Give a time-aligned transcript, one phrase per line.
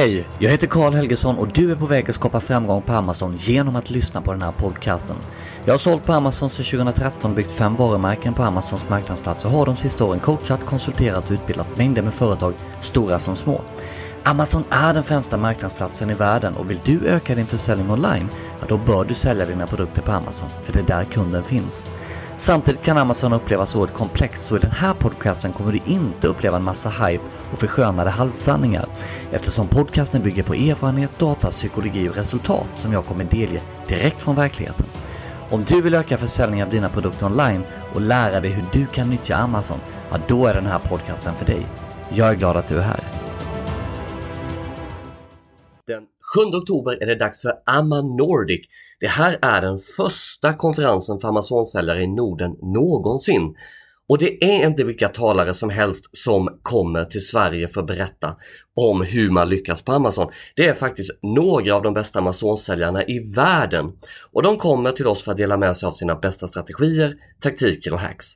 [0.00, 3.36] Hej, jag heter Karl Helgesson och du är på väg att skapa framgång på Amazon
[3.36, 5.16] genom att lyssna på den här podcasten.
[5.64, 9.50] Jag har sålt på Amazon sedan 2013 och byggt fem varumärken på Amazons marknadsplats och
[9.50, 13.60] har de sista åren coachat, konsulterat och utbildat mängder med företag, stora som små.
[14.22, 18.28] Amazon är den främsta marknadsplatsen i världen och vill du öka din försäljning online,
[18.60, 21.90] ja då bör du sälja dina produkter på Amazon, för det är där kunden finns.
[22.40, 26.56] Samtidigt kan Amazon upplevas oerhört komplext så i den här podcasten kommer du inte uppleva
[26.56, 28.86] en massa hype och förskönade halvsanningar
[29.32, 34.34] eftersom podcasten bygger på erfarenhet, data, psykologi och resultat som jag kommer delge direkt från
[34.34, 34.86] verkligheten.
[35.50, 37.62] Om du vill öka försäljningen av dina produkter online
[37.94, 41.46] och lära dig hur du kan nyttja Amazon, ja då är den här podcasten för
[41.46, 41.66] dig.
[42.08, 43.19] Jag är glad att du är här.
[46.34, 48.60] 7 oktober är det dags för AMA Nordic.
[49.00, 53.54] Det här är den första konferensen för Amazon-säljare i Norden någonsin.
[54.08, 58.36] Och det är inte vilka talare som helst som kommer till Sverige för att berätta
[58.76, 60.32] om hur man lyckas på Amazon.
[60.56, 63.92] Det är faktiskt några av de bästa Amazon-säljarna i världen.
[64.32, 67.92] Och de kommer till oss för att dela med sig av sina bästa strategier, taktiker
[67.92, 68.26] och hacks.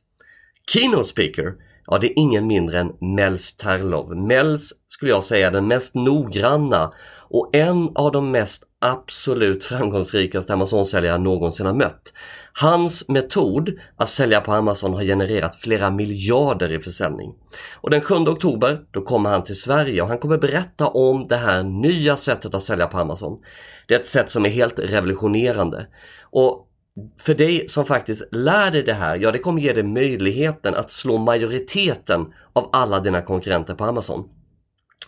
[0.72, 1.55] Keynote speaker
[1.87, 4.17] Ja, det är ingen mindre än Mels Terlov.
[4.17, 6.93] Mels skulle jag säga den mest noggranna
[7.29, 12.12] och en av de mest absolut framgångsrikaste Amazon-säljare någonsin har mött.
[12.53, 17.35] Hans metod att sälja på Amazon har genererat flera miljarder i försäljning.
[17.81, 21.37] Och den 7 oktober då kommer han till Sverige och han kommer berätta om det
[21.37, 23.39] här nya sättet att sälja på Amazon.
[23.89, 25.87] Det är ett sätt som är helt revolutionerande.
[26.31, 26.69] Och
[27.19, 30.91] för dig som faktiskt lär dig det här, ja det kommer ge dig möjligheten att
[30.91, 34.28] slå majoriteten av alla dina konkurrenter på Amazon.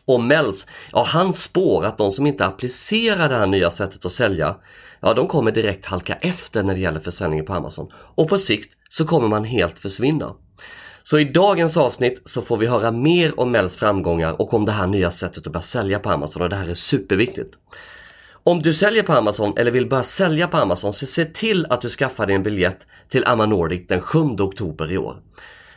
[0.05, 4.13] Och Mells, ja han spår att de som inte applicerar det här nya sättet att
[4.13, 4.57] sälja,
[5.01, 7.93] ja de kommer direkt halka efter när det gäller försäljningen på Amazon.
[7.95, 10.35] Och på sikt så kommer man helt försvinna.
[11.03, 14.73] Så i dagens avsnitt så får vi höra mer om Mells framgångar och om det
[14.73, 17.55] här nya sättet att börja sälja på Amazon och det här är superviktigt.
[18.49, 21.81] Om du säljer på Amazon eller vill börja sälja på Amazon så se till att
[21.81, 25.17] du skaffar dig en biljett till Amma Nordic den 7 oktober i år.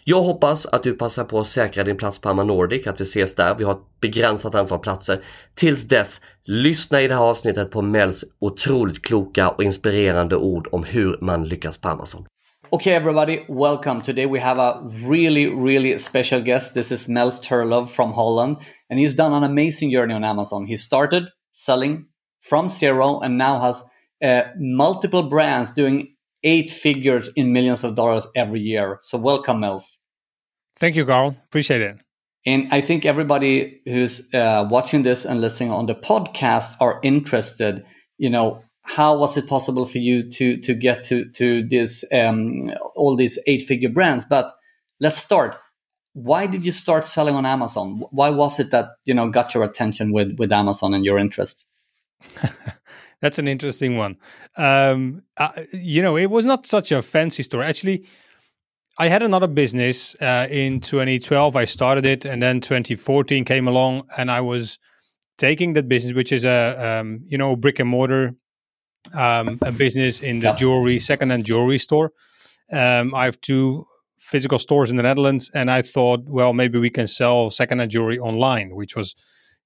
[0.04, 3.04] Jag hoppas att du passar på att säkra din plats på Amma Nordic, att vi
[3.04, 3.56] ses där.
[3.56, 5.24] Vi har ett begränsat antal platser.
[5.56, 10.84] Tills dess, lyssna i det här avsnittet på Mels otroligt kloka och inspirerande ord om
[10.84, 12.26] hur man lyckas på Amazon.
[12.72, 14.00] Okay, everybody, welcome.
[14.00, 16.76] Today we have a really, really special guest.
[16.76, 18.58] This is Mels Terlov from Holland,
[18.92, 20.68] and he's done an amazing journey on Amazon.
[20.68, 22.06] He started selling
[22.42, 23.84] from zero and now has
[24.24, 29.00] uh, multiple brands doing eight figures in millions of dollars every year.
[29.02, 29.98] So welcome, Mels.
[30.76, 31.36] Thank you, Carl.
[31.46, 31.98] Appreciate it.
[32.46, 37.84] And I think everybody who's uh, watching this and listening on the podcast are interested.
[38.20, 42.72] You know, how was it possible for you to to get to to this um,
[42.96, 44.26] all these eight figure brands?
[44.26, 44.52] But
[45.00, 45.58] let's start.
[46.14, 48.04] Why did you start selling on Amazon?
[48.10, 51.68] Why was it that you know got your attention with with Amazon and your interest?
[53.22, 54.18] That's an interesting one.
[54.56, 57.66] Um, uh, you know, it was not such a fancy story.
[57.66, 58.08] Actually,
[58.98, 61.56] I had another business uh, in 2012.
[61.56, 64.80] I started it, and then 2014 came along, and I was
[65.38, 68.36] taking that business, which is a um, you know brick and mortar
[69.14, 72.12] um, a business in the jewelry second-hand jewelry store.
[72.72, 73.86] Um, I have two
[74.18, 78.20] physical stores in the Netherlands, and I thought, well, maybe we can sell second-hand jewelry
[78.20, 79.16] online, which was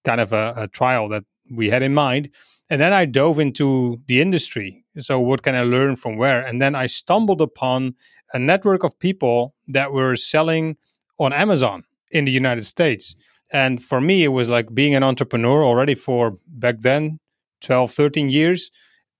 [0.03, 2.29] kind of a, a trial that we had in mind.
[2.69, 4.85] And then I dove into the industry.
[4.97, 6.41] So, what can I learn from where?
[6.45, 7.95] And then I stumbled upon
[8.33, 10.77] a network of people that were selling
[11.19, 13.15] on Amazon in the United States.
[13.51, 17.19] And for me, it was like being an entrepreneur already for back then
[17.61, 18.71] 12, 13 years.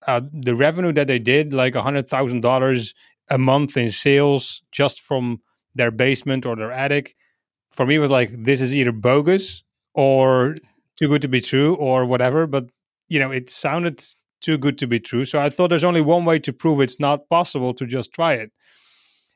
[0.08, 2.94] Uh, the revenue that they did, like $100,000
[3.30, 5.42] a month in sales just from
[5.76, 7.16] their basement or their attic,
[7.70, 9.64] for me was like, this is either bogus
[9.94, 10.56] or
[10.98, 12.48] too good to be true or whatever.
[12.48, 12.70] But
[13.08, 14.04] you know, it sounded
[14.42, 15.26] too good to be true.
[15.26, 18.34] So I thought there's only one way to prove it's not possible to just try
[18.34, 18.52] it.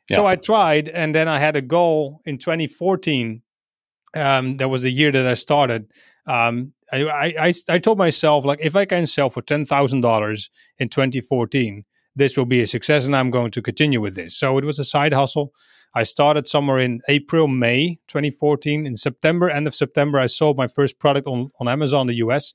[0.09, 0.17] Yeah.
[0.17, 3.41] So I tried, and then I had a goal in 2014
[4.15, 5.91] um, that was the year that I started.
[6.25, 10.49] Um, I, I, I told myself like if I can sell for ten thousand dollars
[10.77, 11.83] in 2014,
[12.15, 14.37] this will be a success, and I'm going to continue with this.
[14.37, 15.53] So it was a side hustle.
[15.95, 18.85] I started somewhere in April, May 2014.
[18.85, 22.53] In September, end of September, I sold my first product on on Amazon, the US,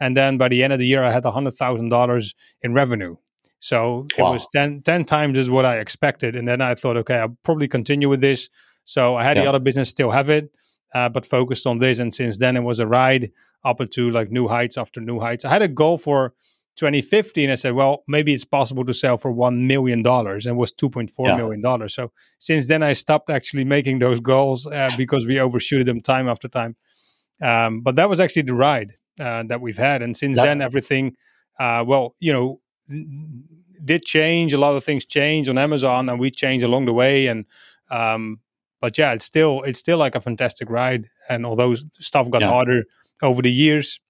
[0.00, 3.16] and then by the end of the year, I had hundred thousand dollars in revenue.
[3.58, 4.28] So wow.
[4.28, 7.34] it was 10, 10 times is what I expected, and then I thought, okay, I'll
[7.44, 8.50] probably continue with this.
[8.84, 9.44] So I had yeah.
[9.44, 10.50] the other business still have it
[10.94, 11.98] uh, but focused on this.
[11.98, 13.32] And since then, it was a ride
[13.64, 15.44] up into like new heights after new heights.
[15.44, 16.34] I had a goal for
[16.76, 17.50] 2015.
[17.50, 20.90] I said, well, maybe it's possible to sell for one million dollars, and was two
[20.90, 21.36] point four yeah.
[21.36, 21.94] million dollars.
[21.94, 26.28] So since then, I stopped actually making those goals uh, because we overshooted them time
[26.28, 26.76] after time.
[27.40, 30.60] Um, but that was actually the ride uh, that we've had, and since that- then,
[30.60, 31.16] everything,
[31.58, 32.60] uh, well, you know,
[33.84, 34.52] did change.
[34.52, 37.46] A lot of things changed on Amazon, and we changed along the way, and
[37.90, 38.40] um,
[38.80, 41.08] but yeah, it's still it's still like a fantastic ride.
[41.28, 42.50] And although stuff got yeah.
[42.50, 42.84] harder
[43.22, 44.00] over the years,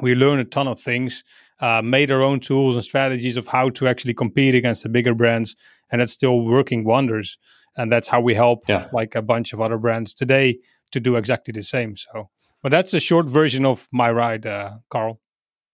[0.00, 1.24] we learned a ton of things,
[1.60, 5.14] uh, made our own tools and strategies of how to actually compete against the bigger
[5.14, 5.56] brands,
[5.90, 7.38] and it's still working wonders.
[7.76, 8.88] And that's how we help yeah.
[8.92, 10.58] like a bunch of other brands today
[10.92, 11.96] to do exactly the same.
[11.96, 12.30] So,
[12.62, 15.20] but that's a short version of my ride, uh, Carl.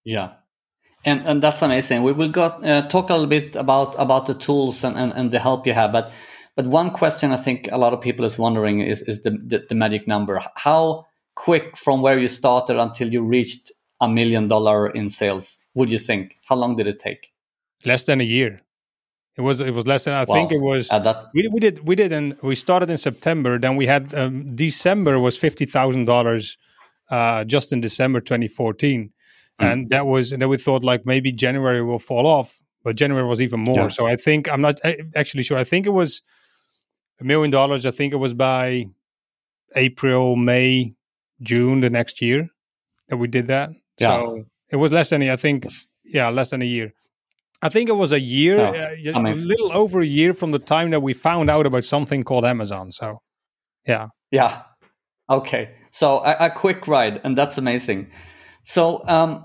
[0.04, 0.32] Yeah,
[1.04, 2.02] and and that's amazing.
[2.02, 5.30] We will got uh, talk a little bit about about the tools and, and, and
[5.30, 6.12] the help you have, but
[6.56, 9.64] but one question I think a lot of people is wondering is, is the, the,
[9.68, 10.42] the magic number.
[10.54, 15.90] How quick from where you started until you reached a million dollar in sales would
[15.90, 16.36] you think?
[16.48, 17.32] How long did it take?
[17.84, 18.60] Less than a year.
[19.36, 20.34] It was it was less than I wow.
[20.34, 20.88] think it was.
[20.88, 23.58] That, we, we did we did and we started in September.
[23.58, 26.58] Then we had um, December was fifty thousand uh, dollars,
[27.46, 29.10] just in December twenty fourteen,
[29.58, 29.72] mm.
[29.72, 33.26] and that was and then we thought like maybe January will fall off, but January
[33.26, 33.84] was even more.
[33.84, 33.88] Yeah.
[33.88, 34.80] So I think I'm not
[35.16, 35.56] actually sure.
[35.56, 36.20] I think it was
[37.18, 37.86] a million dollars.
[37.86, 38.84] I think it was by
[39.74, 40.94] April, May,
[41.42, 42.48] June the next year
[43.08, 43.70] that we did that.
[43.98, 44.06] Yeah.
[44.06, 45.66] So it was less than I think,
[46.04, 46.92] yeah, less than a year.
[47.64, 50.90] I think it was a year, uh, a little over a year from the time
[50.90, 52.90] that we found out about something called Amazon.
[52.90, 53.22] So,
[53.86, 54.62] yeah, yeah,
[55.30, 55.70] okay.
[55.92, 58.10] So a, a quick ride, and that's amazing.
[58.64, 59.44] So, um,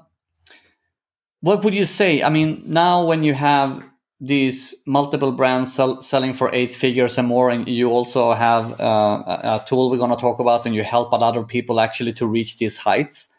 [1.42, 2.24] what would you say?
[2.24, 3.84] I mean, now when you have
[4.20, 9.24] these multiple brands sell, selling for eight figures and more and you also have uh,
[9.26, 12.58] a tool we're going to talk about and you help other people actually to reach
[12.58, 13.32] these heights.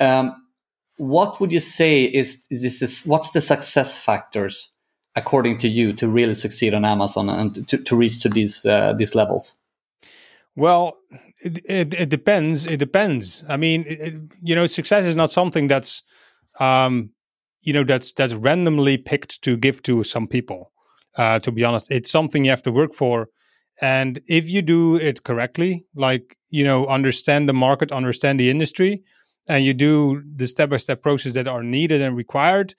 [0.00, 0.34] Um,
[0.96, 4.70] what would you say is, is this is, what's the success factors
[5.14, 8.94] according to you to really succeed on amazon and to, to reach to these uh,
[8.94, 9.56] these levels?
[10.56, 10.96] Well
[11.42, 12.66] it, it, it, depends.
[12.66, 13.44] It depends.
[13.48, 16.02] I mean it, you know success is not something that's
[16.58, 17.10] um,
[17.64, 20.70] you know that's that's randomly picked to give to some people.
[21.16, 23.28] Uh, to be honest it's something you have to work for.
[23.80, 29.02] And if you do it correctly like you know understand the market understand the industry
[29.48, 32.74] and you do the step-by-step process that are needed and required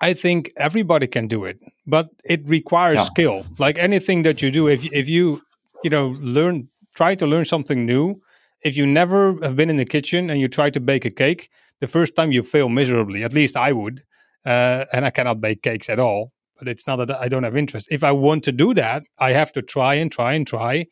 [0.00, 1.58] i think everybody can do it.
[1.86, 3.04] But it requires yeah.
[3.12, 3.46] skill.
[3.58, 5.42] Like anything that you do if, if you
[5.82, 8.20] you know learn try to learn something new
[8.64, 11.50] if you never have been in the kitchen and you try to bake a cake
[11.84, 13.20] the first time you fail miserably.
[13.24, 14.02] At least I would.
[14.44, 16.32] Uh, and I cannot bake cakes at all.
[16.58, 17.88] But it's not that I don't have interest.
[17.90, 20.86] If I want to do that, I have to try and try and try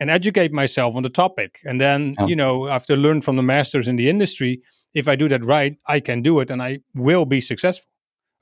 [0.00, 1.60] and educate myself on the topic.
[1.64, 4.62] And then, you know, after learn from the masters in the industry,
[4.94, 7.90] if I do that right, I can do it and I will be successful.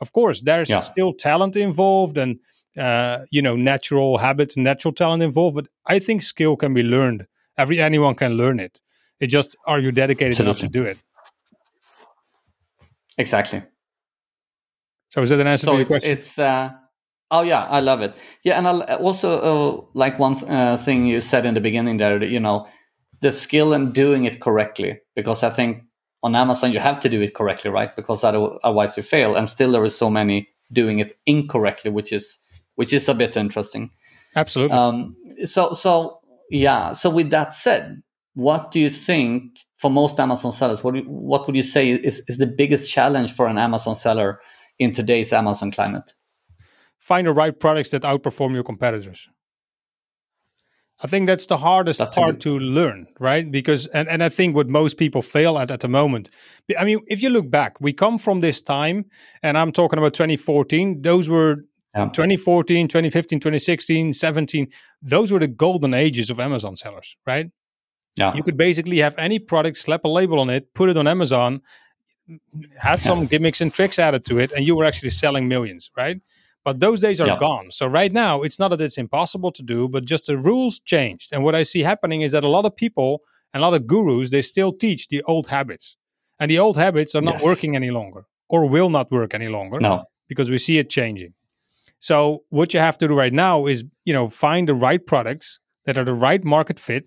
[0.00, 0.80] Of course, there's yeah.
[0.80, 2.38] still talent involved and,
[2.78, 5.56] uh, you know, natural habits natural talent involved.
[5.56, 7.26] But I think skill can be learned.
[7.56, 8.80] Every anyone can learn it.
[9.18, 10.50] It just are you dedicated Absolutely.
[10.50, 10.98] enough to do it?
[13.20, 13.62] Exactly.
[15.10, 16.10] So is that an answer so to your question?
[16.10, 16.70] It's uh,
[17.30, 18.14] oh yeah, I love it.
[18.44, 21.98] Yeah, and I also uh, like one th- uh, thing you said in the beginning
[21.98, 22.18] there.
[22.18, 22.66] That, you know,
[23.20, 25.82] the skill in doing it correctly, because I think
[26.22, 27.94] on Amazon you have to do it correctly, right?
[27.94, 32.38] Because otherwise you fail, and still there is so many doing it incorrectly, which is
[32.76, 33.90] which is a bit interesting.
[34.34, 34.76] Absolutely.
[34.76, 36.94] Um, so so yeah.
[36.94, 38.02] So with that said,
[38.34, 42.38] what do you think for most Amazon sellers, what, what would you say is, is
[42.38, 44.40] the biggest challenge for an Amazon seller
[44.78, 46.14] in today's Amazon climate?
[46.98, 49.28] Find the right products that outperform your competitors.
[51.02, 53.50] I think that's the hardest that's part to learn, right?
[53.50, 56.28] Because and, and I think what most people fail at at the moment.
[56.78, 59.06] I mean, if you look back, we come from this time,
[59.42, 61.00] and I'm talking about 2014.
[61.00, 62.04] Those were yeah.
[62.04, 64.68] 2014, 2015, 2016, 17.
[65.00, 67.46] Those were the golden ages of Amazon sellers, right?
[68.16, 68.34] Yeah.
[68.34, 71.62] You could basically have any product, slap a label on it, put it on Amazon,
[72.78, 76.20] had some gimmicks and tricks added to it, and you were actually selling millions, right?
[76.64, 77.38] But those days are yeah.
[77.38, 77.70] gone.
[77.70, 81.32] So right now, it's not that it's impossible to do, but just the rules changed.
[81.32, 83.86] And what I see happening is that a lot of people and a lot of
[83.86, 85.96] gurus they still teach the old habits
[86.38, 87.44] and the old habits are not Yes.
[87.44, 90.04] working any longer or will not work any longer No.
[90.28, 91.34] because we see it changing
[91.98, 95.58] so what you have to do right now is you know find the right products
[95.84, 97.06] that are the right market fit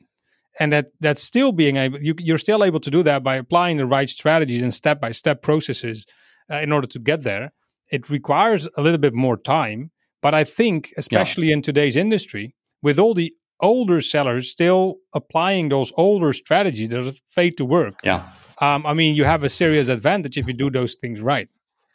[0.60, 3.78] and that that's still being able you, you're still able to do that by applying
[3.78, 6.06] the right strategies and step by step processes
[6.52, 7.52] uh, in order to get there.
[7.92, 9.92] It requires a little bit more time
[10.22, 15.92] but i think especially in today's industry with all the older sellers still applying those
[15.96, 17.96] older strategies that are fade to work.
[18.04, 18.24] Yeah.
[18.62, 21.50] um, i mean you have a serious advantage if you do those things right.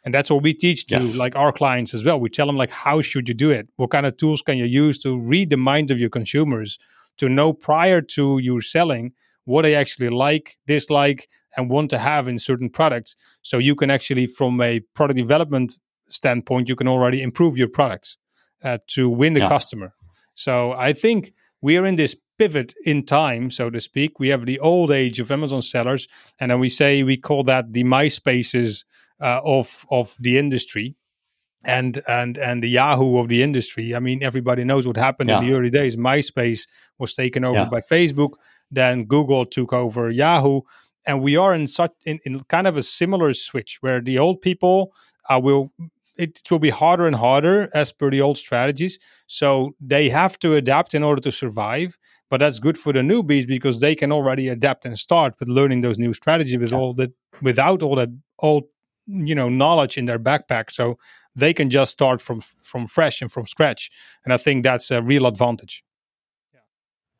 [0.05, 1.17] And that's what we teach to Yes.
[1.17, 2.17] like our clients as well.
[2.21, 3.67] We tell them like how should you do it?
[3.75, 6.79] What kind of tools can you use to read the minds of your consumers
[7.19, 9.13] to know prior to you selling
[9.45, 13.15] what they actually like dislike and want to have in certain products.
[13.41, 18.17] So you can actually from a product development standpoint you can already improve your products
[18.63, 19.49] uh, to win the Yeah.
[19.49, 19.93] customer.
[20.33, 24.19] So i think we are in this pivot in time so to speak.
[24.19, 26.07] We have the old age of amazon sellers
[26.39, 28.85] and then we say we call that the myspaces
[29.21, 30.95] uh, of of the industry
[31.65, 33.93] and and and the yahoo of the industry.
[33.95, 35.95] I mean everybody knows what happened in the early days.
[35.97, 37.65] Myspace was taken over Yeah.
[37.69, 38.31] by facebook
[38.71, 40.61] then google took over yahoo
[41.05, 44.41] and we are in such in, in kind of a similar switch where the old
[44.41, 44.93] people
[45.29, 45.71] uh, will
[46.17, 48.99] it will be harder and harder as per the old strategies.
[49.25, 51.97] So they have to adapt in order to survive
[52.29, 55.81] but that's good for the newbies because they can already adapt and start with learning
[55.81, 57.11] those new strategies with all that
[57.41, 58.65] without all that old
[59.07, 60.69] you know knowledge in their backpack.
[60.71, 60.97] So
[61.39, 63.89] they can just start from from fresh and from scratch
[64.23, 65.83] and i think that's a real advantage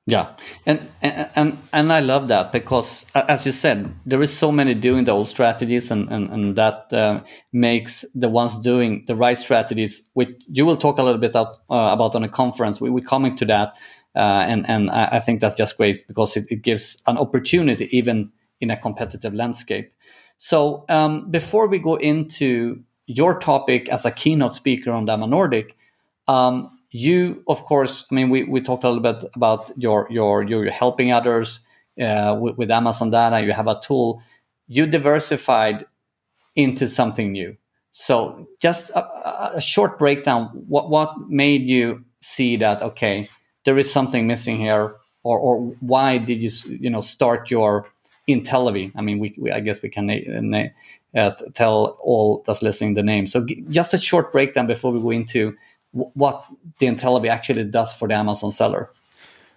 [0.10, 0.30] Yeah,
[0.66, 5.04] and and and, I love that because, as you said, there is so many doing
[5.04, 7.22] the old strategies, and and, and that uh,
[7.54, 11.46] makes the ones doing the right strategies, which you will talk a little bit uh,
[11.70, 12.82] about on a conference.
[12.82, 13.78] We, we're coming to that,
[14.16, 17.88] uh, and and I, I think that's just great because it, it gives an opportunity
[17.96, 19.94] even in a competitive landscape.
[20.38, 25.76] So um, before we go into your topic as a keynote speaker on Dama Nordic.
[26.28, 30.44] Um, you, of course, I mean, we, we talked a little bit about your your
[30.44, 31.60] your helping others
[32.02, 33.42] uh, with, with Amazon Data.
[33.46, 34.22] You have a tool.
[34.68, 35.86] You diversified
[36.56, 37.58] into something new.
[37.92, 40.46] So, just a, a- a short breakdown.
[40.68, 42.82] What what made you see that?
[42.82, 43.30] Okay,
[43.66, 47.88] there is something missing here, or or why did you you know start your
[48.34, 48.92] Intellivy?
[48.96, 50.10] I mean, we, we I guess we can
[51.16, 53.28] uh, tell all that's listening the name.
[53.28, 55.56] So, g- just a short breakdown before we go into
[55.92, 56.46] wh- what
[56.80, 58.92] the Intellivy actually does for the Amazon seller.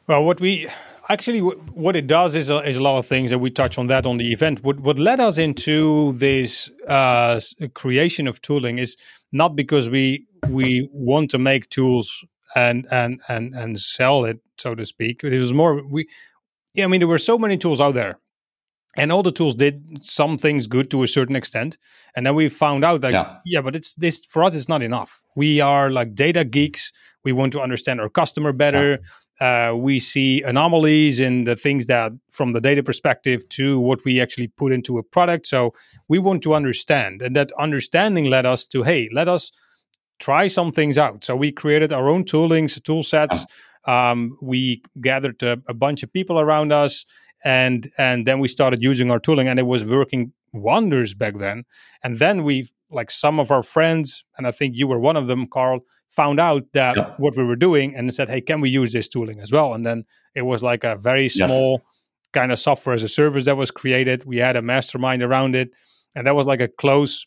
[0.06, 0.68] Well, what we
[1.08, 3.78] actually wh- what it does is a, is a lot of things, and we touch
[3.78, 4.62] on that on the event.
[4.64, 7.40] What what led us into this uh,
[7.74, 8.96] creation of tooling is
[9.32, 12.24] not because we we want to make tools
[12.54, 15.24] and and and and sell it, so to speak.
[15.24, 16.08] It was more we.
[16.74, 18.18] Yeah, I mean, there were so many tools out there,
[18.96, 21.78] and all the tools did some things good to a certain extent,
[22.14, 23.36] and then we found out that Yeah.
[23.44, 24.54] yeah, but it's this for us.
[24.54, 25.22] It's not enough.
[25.36, 26.92] We are like data geeks.
[27.24, 28.98] We want to understand our customer better.
[29.40, 34.20] Uh, we see anomalies in the things that, from the data perspective, to what we
[34.20, 35.46] actually put into a product.
[35.46, 35.72] So
[36.08, 39.50] we want to understand, and that understanding led us to hey, let us
[40.20, 41.24] try some things out.
[41.24, 43.46] So we created our own toolings, tool sets.
[43.86, 47.04] Um, we gathered a, a bunch of people around us,
[47.44, 51.64] and and then we started using our tooling, and it was working wonders back then.
[52.04, 55.26] And then we, like some of our friends, and I think you were one of
[55.26, 57.06] them, Carl, found out that Yeah.
[57.16, 59.84] what we were doing, and said, "Hey, can we use this tooling as well?" And
[59.86, 61.32] then it was like a very Yes.
[61.34, 61.82] small
[62.32, 64.24] kind of software as a service that was created.
[64.24, 65.70] We had a mastermind around it,
[66.14, 67.26] and that was like a close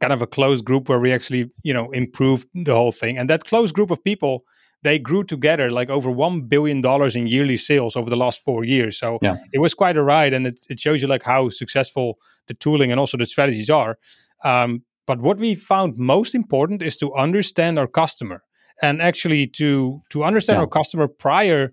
[0.00, 3.28] kind of a closed group where we actually you know improved the whole thing and
[3.28, 4.44] that closed group of people
[4.82, 8.64] they grew together like over one billion dollars in yearly sales over the last four
[8.64, 9.36] years so Yeah.
[9.52, 12.16] it was quite a ride and it, it shows you like how successful
[12.48, 13.98] the tooling and also the strategies are
[14.44, 18.42] um, but what we found most important is to understand our customer
[18.82, 20.60] and actually to to understand Yeah.
[20.62, 21.72] our customer prior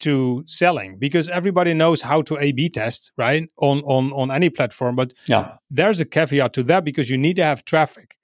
[0.00, 4.48] to selling because everybody knows how to a b test right on on on any
[4.50, 8.16] platform but Yeah, there's a caveat to that because you need to have traffic.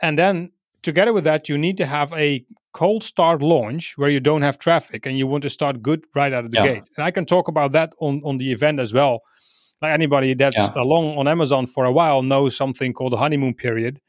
[0.00, 0.50] And then
[0.82, 4.58] together with that, you need to have a cold start launch where you don't have
[4.58, 6.74] traffic and you want to start good right out of the Yeah.
[6.74, 6.88] gate.
[6.96, 9.20] And I can talk about that on, on the event as well.
[9.82, 10.70] Like anybody that's Yeah.
[10.76, 14.00] along on Amazon for a while knows something called the honeymoon period.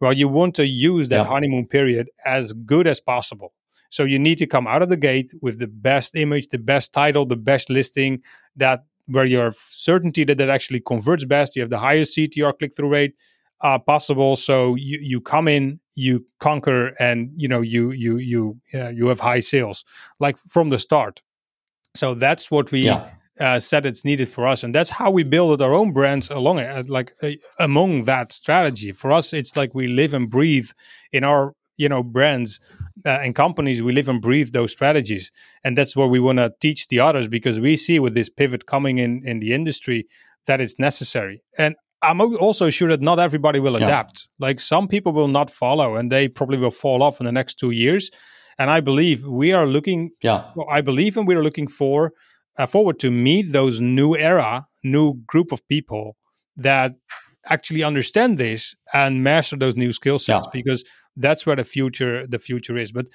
[0.00, 1.24] Well, you want to use that Yeah.
[1.24, 3.52] honeymoon period as good as possible.
[3.90, 6.92] So you need to come out of the gate with the best image, the best
[6.92, 8.22] title, the best listing
[8.56, 11.56] that where your certainty that that actually converts best.
[11.56, 13.14] You have the highest CTR click through rate
[13.62, 14.36] uh, possible.
[14.36, 19.06] So you, you come in, you conquer, and you know you you you uh, you
[19.08, 19.84] have high sales
[20.18, 21.22] like from the start.
[21.94, 25.24] So that's what we yeah, uh, said it's needed for us, and that's how we
[25.24, 28.92] build our own brands along it, uh, like uh, among that strategy.
[28.92, 30.70] For us, it's like we live and breathe
[31.12, 32.60] in our you know brands
[33.04, 33.82] uh, and companies.
[33.82, 35.30] We live and breathe those strategies,
[35.64, 38.66] and that's what we want to teach the others because we see with this pivot
[38.66, 40.06] coming in in the industry
[40.46, 41.42] that it's necessary.
[41.58, 43.84] And I'm also sure that not everybody will yeah.
[43.84, 44.28] adapt.
[44.38, 47.58] Like some people will not follow, and they probably will fall off in the next
[47.58, 48.10] two years.
[48.58, 50.10] And I believe we are looking.
[50.22, 52.12] Yeah, well, I believe, and we are looking for
[52.58, 56.16] uh, forward to meet those new era, new group of people
[56.56, 56.94] that
[57.46, 60.50] actually understand this and master those new skill sets yeah.
[60.52, 60.84] because
[61.16, 62.92] that's where the future the future is.
[62.92, 63.08] But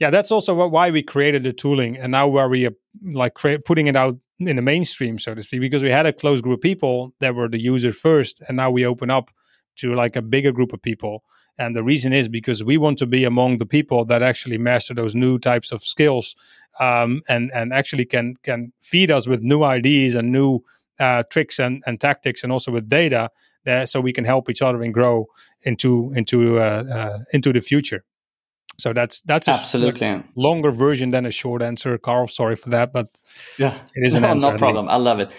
[0.00, 3.62] yeah, that's also why we created the tooling, and now where we are like cre-
[3.64, 6.58] putting it out in the mainstream, so to speak, because we had a close group
[6.58, 9.30] of people that were the user first, and now we open up
[9.76, 11.22] to like a bigger group of people.
[11.56, 14.92] And the reason is because we want to be among the people that actually master
[14.94, 16.34] those new types of skills,
[16.80, 20.60] um, and and actually can can feed us with new ideas and new
[20.98, 23.30] uh, tricks and, and tactics, and also with data,
[23.64, 25.26] that, so we can help each other and grow
[25.62, 28.04] into into uh, uh, into the future.
[28.78, 32.28] So that's that's absolutely a longer version than a short answer, Carl.
[32.28, 33.08] Sorry for that, but
[33.58, 34.52] yeah, it is an no, answer.
[34.52, 34.88] No problem.
[34.88, 35.30] I love it.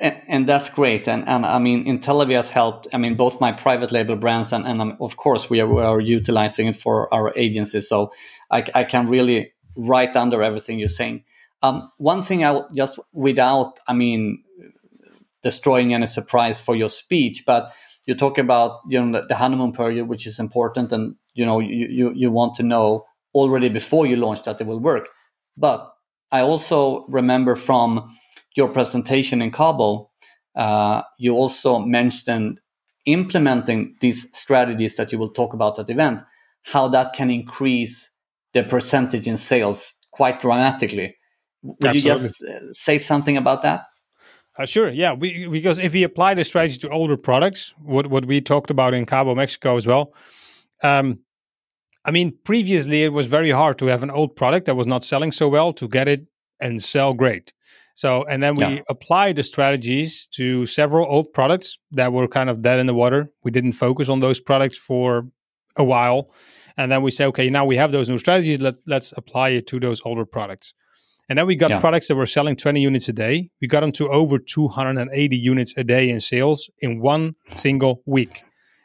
[0.00, 1.06] And, and, that's great.
[1.06, 2.88] And, and I mean, Intellivy has helped.
[2.94, 5.82] I mean, both my private label brands and, and um, of course we are, we
[5.82, 7.90] are utilizing it for our agencies.
[7.90, 8.10] So
[8.50, 11.24] I, I can really write under everything you're saying.
[11.62, 14.42] Um, one thing I will just without, I mean,
[15.42, 17.72] destroying any surprise for your speech, but
[18.06, 21.60] you talk about you know the, the honeymoon period, which is important, and you know
[21.60, 25.08] you, you you want to know already before you launch that it will work.
[25.56, 25.92] But
[26.30, 28.14] I also remember from
[28.56, 30.10] your presentation in Cabo,
[30.54, 32.60] uh, you also mentioned
[33.06, 36.22] implementing these strategies that you will talk about at the event,
[36.64, 38.10] how that can increase
[38.52, 41.16] the percentage in sales quite dramatically.
[41.62, 42.00] Would Absolutely.
[42.00, 43.84] you just uh, say something about that?
[44.58, 45.14] Uh, sure, yeah.
[45.14, 48.92] We, because if we apply the strategy to older products, what what we talked about
[48.92, 50.12] in Cabo, Mexico as well.
[50.82, 51.20] Um,
[52.04, 55.04] I mean, previously it was very hard to have an old product that was not
[55.04, 56.26] selling so well to get it
[56.60, 57.52] and sell great.
[57.94, 58.80] So, and then we yeah.
[58.88, 63.30] applied the strategies to several old products that were kind of dead in the water.
[63.44, 65.28] We didn't focus on those products for
[65.76, 66.32] a while.
[66.76, 68.60] And then we say, okay, now we have those new strategies.
[68.60, 70.72] Let, let's apply it to those older products.
[71.28, 71.80] And then we got yeah.
[71.80, 73.50] products that were selling 20 units a day.
[73.60, 78.42] We got them to over 280 units a day in sales in one single week.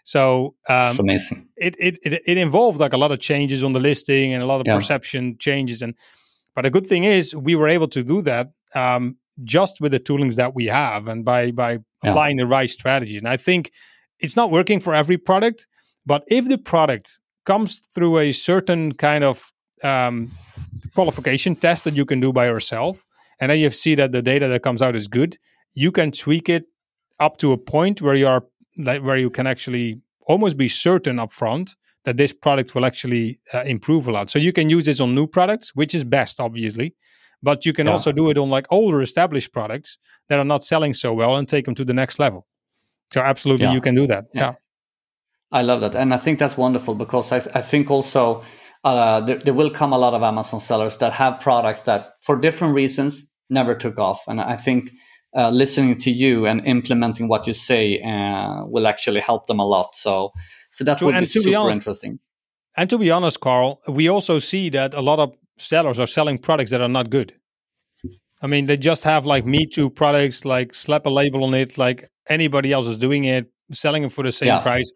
[0.08, 1.50] So um, amazing.
[1.58, 4.46] It, it, it it involved like a lot of changes on the listing and a
[4.46, 4.76] lot of yeah.
[4.76, 5.82] perception changes.
[5.82, 5.96] And
[6.56, 10.00] but the good thing is we were able to do that um, just with the
[10.00, 11.80] toolings that we have and by by yeah.
[12.12, 13.18] applying the right strategies.
[13.18, 13.74] And I think
[14.22, 15.68] it's not working for every product,
[16.06, 19.52] but if the product comes through a certain kind of
[19.84, 20.32] um,
[20.96, 23.06] qualification test that you can do by yourself,
[23.42, 25.38] and then you see that the data that comes out is good,
[25.74, 26.64] you can tweak it
[27.20, 28.46] up to a point where you are
[28.78, 34.08] where you can actually almost be certain upfront that this product will actually uh, improve
[34.08, 34.30] a lot.
[34.30, 36.96] So you can use this on new products, which is best, obviously,
[37.44, 37.94] but you can yeah.
[37.94, 39.98] also do it on like older established products
[40.30, 42.48] that are not selling so well and take them to the next level.
[43.14, 43.74] So absolutely, yeah.
[43.74, 44.26] you can do that.
[44.34, 44.42] Yeah.
[44.42, 44.54] yeah.
[45.52, 48.44] I love that, and I think that's wonderful because I, th- I think also
[48.84, 52.36] uh, there, there will come a lot of Amazon sellers that have products that, for
[52.36, 54.92] different reasons, never took off, and I think
[55.38, 59.66] uh, listening to you and implementing what you say uh, will actually help them a
[59.66, 59.96] lot.
[59.96, 60.32] So,
[60.72, 62.20] so that would be super honest, interesting.
[62.76, 66.38] And to be honest, Carl, we also see that a lot of sellers are selling
[66.38, 67.34] products that are not good.
[68.42, 71.78] I mean, they just have like Me Too products, like slap a label on it,
[71.78, 74.62] like anybody else is doing it, selling it for the same yeah.
[74.62, 74.92] price.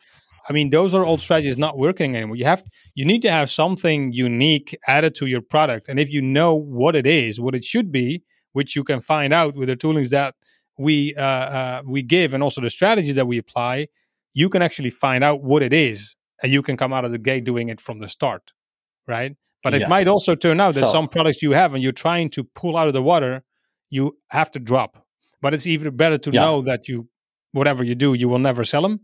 [0.50, 2.36] I mean, those are old strategies not working anymore.
[2.36, 2.64] You have
[2.96, 6.96] you need to have something unique added to your product, and if you know what
[6.96, 8.24] it is, what it should be,
[8.54, 10.36] which you can find out with the toolings that
[10.78, 13.88] we uh, uh, we give and also the strategies that we apply,
[14.34, 17.20] you can actually find out what it is, and you can come out of the
[17.20, 18.52] gate doing it from the start,
[19.08, 19.36] right?
[19.64, 19.84] But yes.
[19.84, 22.44] it might also turn out that so, some products you have and you're trying to
[22.44, 23.44] pull out of the water,
[23.92, 25.06] you have to drop.
[25.40, 26.42] But it's even better to yeah.
[26.42, 27.08] know that you,
[27.52, 29.02] whatever you do, you will never sell them,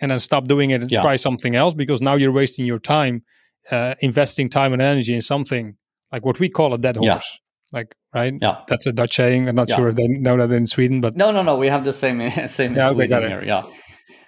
[0.00, 1.02] and then stop doing it and yeah.
[1.02, 3.22] try something else because now you're wasting your time,
[3.70, 5.76] uh, investing time and energy in something
[6.10, 7.06] like what we call a dead horse.
[7.08, 7.38] Yeah
[7.72, 8.34] like right?
[8.40, 9.48] Yeah, that's a Dutch saying.
[9.48, 9.76] I'm not yeah.
[9.76, 12.28] sure if they know that in Sweden, but no, no, no, we have the same
[12.48, 13.44] same yeah, Sweden here.
[13.44, 13.64] Yeah,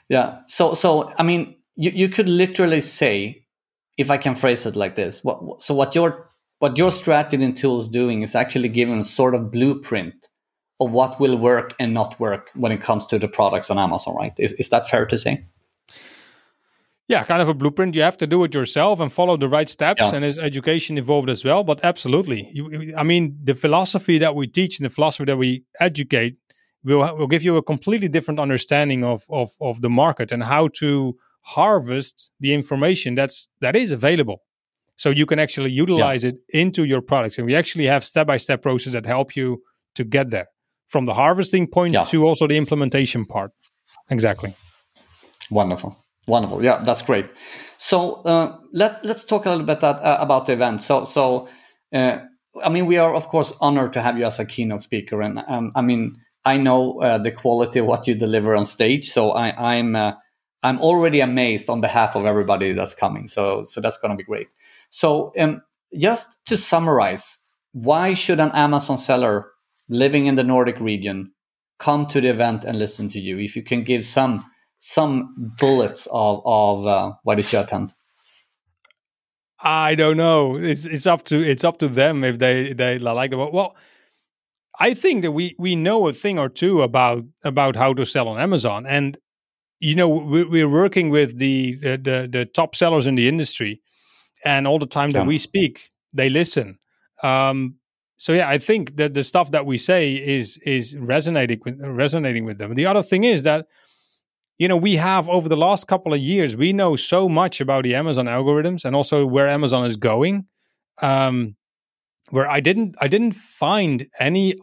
[0.08, 0.38] yeah.
[0.48, 3.46] So, so I mean, you you could literally say,
[3.96, 7.56] if I can phrase it like this, what so what your what your strategy and
[7.56, 10.28] tool is doing is actually giving a sort of blueprint
[10.80, 14.14] of what will work and not work when it comes to the products on Amazon,
[14.16, 14.32] right?
[14.38, 15.46] Is is that fair to say?
[17.08, 17.94] Yeah, kind of a blueprint.
[17.94, 20.02] You have to do it yourself and follow the right steps.
[20.02, 20.14] Yeah.
[20.14, 21.62] And his education evolved as well.
[21.64, 25.64] But absolutely, you, I mean, the philosophy that we teach and the philosophy that we
[25.80, 26.36] educate
[26.82, 30.68] will will give you a completely different understanding of of of the market and how
[30.80, 34.42] to harvest the information that's that is available.
[34.96, 38.38] So you can actually utilize it into your products, and we actually have step by
[38.38, 39.60] step process that help you
[39.96, 40.46] to get there
[40.86, 42.04] from the harvesting point Yeah.
[42.04, 43.50] to also the implementation part.
[44.10, 44.54] Exactly.
[45.50, 46.62] Wonderful, wonderful.
[46.62, 47.26] Yeah, that's great.
[47.78, 50.82] So uh, let's let's talk a little bit that, uh, about the event.
[50.82, 51.48] So so
[51.92, 52.18] uh,
[52.62, 55.40] I mean, we are of course honored to have you as a keynote speaker, and
[55.48, 59.06] um, I mean, I know uh, the quality of what you deliver on stage.
[59.08, 60.12] So I, I'm uh,
[60.62, 63.26] I'm already amazed on behalf of everybody that's coming.
[63.28, 64.48] So so that's going to be great.
[64.90, 65.62] So um,
[65.98, 67.38] just to summarize,
[67.72, 69.50] why should an Amazon seller
[69.88, 71.32] living in the Nordic region
[71.78, 73.38] come to the event and listen to you?
[73.38, 74.44] If you can give some
[74.84, 77.92] some bullets of of uh, why they should attend.
[79.58, 80.56] I don't know.
[80.56, 83.36] It's it's up to it's up to them if they they like it.
[83.36, 83.74] Well,
[84.78, 88.28] I think that we we know a thing or two about about how to sell
[88.28, 89.16] on Amazon, and
[89.80, 93.80] you know we, we're working with the, the the the top sellers in the industry,
[94.44, 96.78] and all the time that we speak, they listen.
[97.22, 97.76] Um,
[98.18, 102.44] so yeah, I think that the stuff that we say is is resonating with resonating
[102.44, 102.74] with them.
[102.74, 103.66] The other thing is that
[104.58, 107.84] you know we have over the last couple of years we know so much about
[107.84, 110.46] the amazon algorithms and also where amazon is going
[111.02, 111.56] um
[112.30, 114.54] where i didn't i didn't find any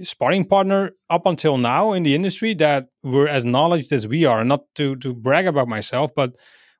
[0.00, 4.44] sparring partner up until now in the industry that were as knowledgeable as we are
[4.44, 6.32] not to to brag about myself but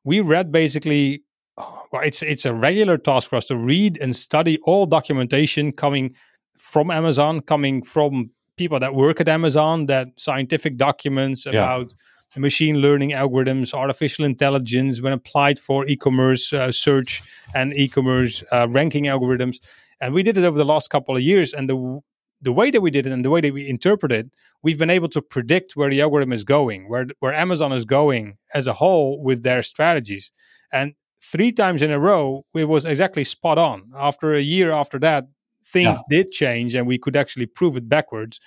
[0.04, 1.22] we read basically
[1.56, 6.14] well, it's it's a regular task for us to read and study all documentation coming
[6.56, 11.60] from amazon coming from people that work at amazon that scientific documents Yeah.
[12.36, 17.22] Machine learning algorithms, artificial intelligence when applied for e-commerce uh, search
[17.54, 19.56] and e-commerce uh, ranking algorithms.
[20.00, 21.54] And we did it over the last couple of years.
[21.54, 22.00] And the
[22.40, 24.30] the way that we did it and the way that we interpret it,
[24.62, 28.36] we've been able to predict where the algorithm is going, where where Amazon is going
[28.54, 30.30] as a whole with their strategies.
[30.72, 33.90] And three times in a row, it was exactly spot on.
[33.96, 35.24] After a year after that,
[35.64, 38.38] things did change, and we could actually prove it backwards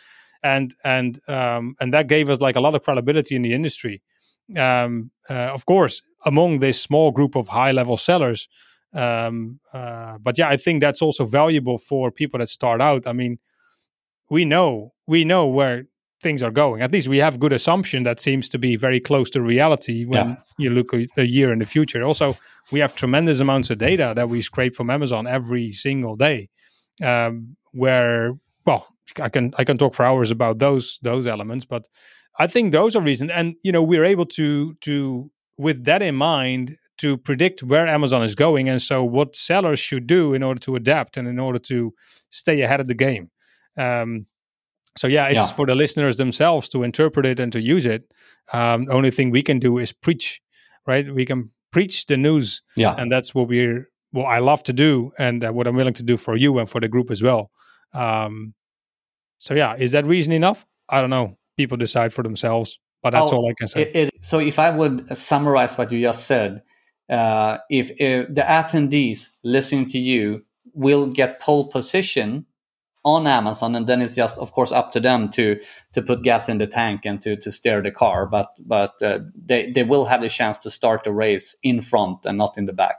[0.43, 4.01] and and um, and that gave us like a lot of credibility in the industry.
[4.58, 8.47] Um, uh, of course, among this small group of high level sellers.
[8.93, 13.08] Um, uh, but yeah, I think that's also valuable for people that start out.
[13.08, 13.39] I mean,
[14.30, 15.86] we know we know where
[16.21, 16.82] things are going.
[16.82, 20.30] At least we have good assumption that seems to be very close to reality when
[20.30, 20.36] Yeah.
[20.58, 22.04] you look a, a year in the future.
[22.04, 22.38] Also,
[22.71, 26.49] we have tremendous amounts of data that we scrape from Amazon every single day,
[27.04, 28.34] um, where
[28.65, 28.86] well,
[29.20, 31.88] I can I can talk for hours about those those elements, but
[32.40, 33.32] I think those are reasons.
[33.32, 38.24] And you know, we're able to to with that in mind to predict where Amazon
[38.24, 41.60] is going, and so what sellers should do in order to adapt and in order
[41.60, 41.94] to
[42.30, 43.30] stay ahead of the game.
[43.78, 44.26] Um,
[44.98, 45.56] so yeah, it's Yeah.
[45.56, 48.04] for the listeners themselves to interpret it and to use it.
[48.54, 50.42] Um, the only thing we can do is preach,
[50.86, 51.14] right?
[51.14, 52.96] We can preach the news, Yeah.
[52.98, 56.04] and that's what we're what I love to do, and uh, what I'm willing to
[56.04, 57.50] do for you and for the group as well.
[57.94, 58.54] Um,
[59.41, 60.67] so yeah, is that reason enough?
[60.88, 61.36] I don't know.
[61.58, 63.82] People decide for themselves, but that's Oh, all I can say.
[63.82, 66.62] It, it, so if I would summarize what you just said,
[67.10, 72.45] uh, if, if the attendees listening to you will get pole position
[73.04, 75.60] on Amazon, and then it's just, of course, up to them to
[75.94, 78.26] to put gas in the tank and to to steer the car.
[78.26, 82.26] But but uh, they they will have the chance to start the race in front
[82.26, 82.98] and not in the back.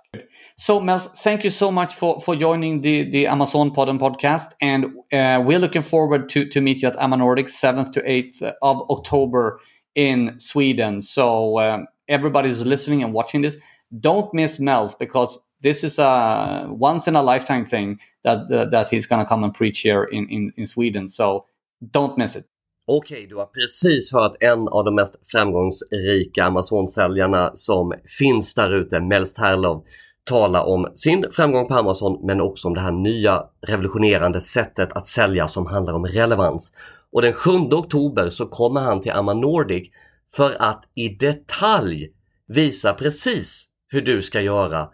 [0.57, 4.55] So Mels, thank you so much for for joining the the Amazon Pod and podcast,
[4.61, 8.91] and uh, we're looking forward to to meet you at Amanordic seventh to eighth of
[8.91, 9.61] October
[9.95, 11.01] in Sweden.
[11.03, 13.57] So um, everybody who's listening and watching this,
[14.01, 18.89] don't miss Mels because this is a once in a lifetime thing that that, that
[18.93, 21.09] he's gonna come and preach here in, in in Sweden.
[21.09, 21.45] So
[21.81, 22.45] don't miss it.
[22.87, 29.01] Okej, du har precis hört en av de mest framgångsrika Amazon-säljarna som finns där ute,
[29.01, 29.85] Melst Herlov,
[30.25, 35.07] tala om sin framgång på Amazon men också om det här nya revolutionerande sättet att
[35.07, 36.73] sälja som handlar om relevans.
[37.13, 39.89] Och den 7 oktober så kommer han till Amma Nordic
[40.37, 42.13] för att i detalj
[42.47, 44.89] visa precis hur du ska göra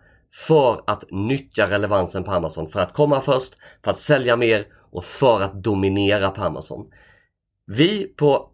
[0.48, 3.52] för att nyttja relevansen på Amazon, för att komma först,
[3.84, 6.86] för att sälja mer och för att dominera på Amazon.
[7.66, 8.50] Vi på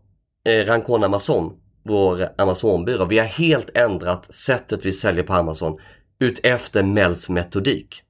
[0.49, 1.53] eh, Rancon Amazon,
[1.85, 5.79] vår Amazonbyrå, vi har helt ändrat sättet vi säljer på Amazon
[6.21, 8.03] utefter Mels metodik.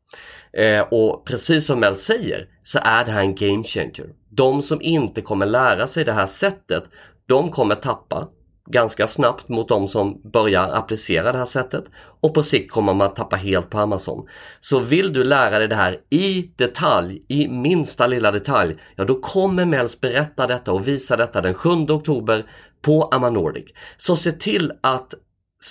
[0.52, 4.06] Eh, och precis som Mel säger så är det här en game changer.
[4.30, 6.84] De som inte kommer lära sig det här sättet,
[7.26, 8.28] de kommer tappa
[8.66, 11.84] ganska snabbt mot de som börjar applicera det här sättet
[12.20, 14.26] och på sikt kommer man tappa helt på Amazon.
[14.60, 19.20] Så vill du lära dig det här i detalj, i minsta lilla detalj, ja då
[19.20, 22.46] kommer Mels berätta detta och visa detta den 7 oktober
[22.82, 23.64] på Amanordic.
[23.96, 25.14] Så se till att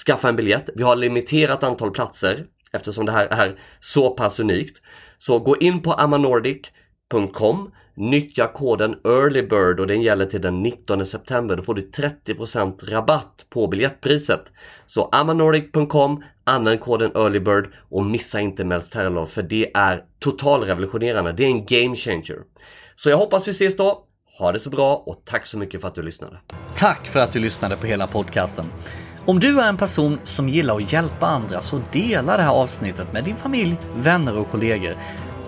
[0.06, 0.70] skaffa en biljett.
[0.76, 4.82] Vi har limiterat antal platser eftersom det här är så pass unikt.
[5.18, 11.56] Så gå in på amanordic.com Nyttja koden EARLYBIRD och den gäller till den 19 september.
[11.56, 14.52] Då får du 30% rabatt på biljettpriset.
[14.86, 21.32] Så amanoric.com, använd koden EARLYBIRD och missa inte Mels Terrorlov för det är totalrevolutionerande.
[21.32, 22.38] Det är en game changer.
[22.96, 24.04] Så jag hoppas vi ses då.
[24.40, 26.38] Ha det så bra och tack så mycket för att du lyssnade.
[26.76, 28.66] Tack för att du lyssnade på hela podcasten.
[29.26, 33.14] Om du är en person som gillar att hjälpa andra så dela det här avsnittet
[33.14, 34.96] med din familj, vänner och kollegor.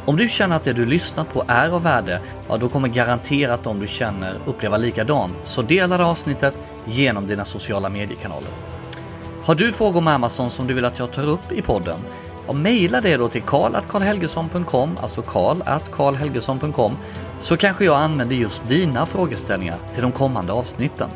[0.08, 3.64] Om du känner att det du lyssnat på är av värde, ja då kommer garanterat
[3.64, 5.34] de du känner uppleva likadant.
[5.44, 6.54] Så dela det avsnittet
[6.86, 8.50] genom dina sociala mediekanaler.
[9.44, 12.00] Har du frågor om Amazon som du vill att jag tar upp i podden?
[12.48, 16.98] Ja, mejla det då till karl.karlhelgesson.com, alltså karl.karlhelgesson.com,
[17.40, 21.10] så kanske jag använder just dina frågeställningar till de kommande avsnitten.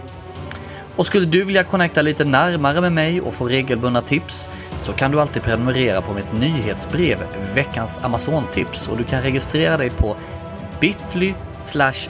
[1.00, 5.12] Och skulle du vilja connecta lite närmare med mig och få regelbundna tips så kan
[5.12, 7.18] du alltid prenumerera på mitt nyhetsbrev
[7.54, 10.16] Veckans Amazon-tips och du kan registrera dig på
[10.80, 11.34] bit.ly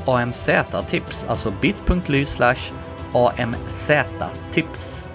[0.06, 2.26] amz-tips, alltså bit.ly
[3.14, 5.06] amz-tips.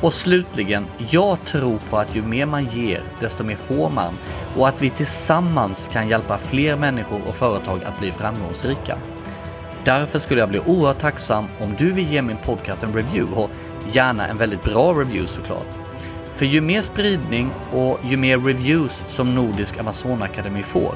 [0.00, 4.14] Och slutligen, jag tror på att ju mer man ger, desto mer får man
[4.56, 8.98] och att vi tillsammans kan hjälpa fler människor och företag att bli framgångsrika.
[9.84, 13.50] Därför skulle jag bli oerhört tacksam om du vill ge min podcast en review och
[13.92, 15.66] gärna en väldigt bra review såklart.
[16.34, 20.94] För ju mer spridning och ju mer reviews som Nordisk Amazonakademi får,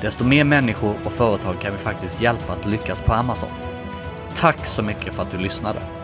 [0.00, 3.50] desto mer människor och företag kan vi faktiskt hjälpa att lyckas på Amazon.
[4.36, 5.97] Tack så mycket för att du lyssnade!